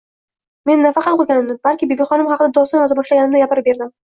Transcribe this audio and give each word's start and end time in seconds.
Men 0.69 0.81
nafaqat 0.85 1.21
o’qiganimni, 1.25 1.57
hatto 1.69 1.91
Bibixonim 1.91 2.33
haqida 2.33 2.49
doston 2.59 2.85
yoza 2.85 3.01
boshlaganimni 3.03 3.45
gapirib 3.47 3.71
berdim. 3.71 3.97